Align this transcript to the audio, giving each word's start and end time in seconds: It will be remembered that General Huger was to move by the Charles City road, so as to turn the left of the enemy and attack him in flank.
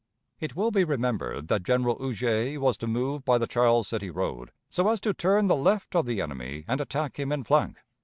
It 0.39 0.55
will 0.55 0.71
be 0.71 0.83
remembered 0.83 1.47
that 1.49 1.61
General 1.61 1.99
Huger 1.99 2.59
was 2.59 2.75
to 2.77 2.87
move 2.87 3.23
by 3.23 3.37
the 3.37 3.45
Charles 3.45 3.87
City 3.87 4.09
road, 4.09 4.49
so 4.67 4.87
as 4.89 4.99
to 5.01 5.13
turn 5.13 5.45
the 5.45 5.55
left 5.55 5.95
of 5.95 6.07
the 6.07 6.21
enemy 6.21 6.65
and 6.67 6.81
attack 6.81 7.19
him 7.19 7.31
in 7.31 7.43
flank. 7.43 7.77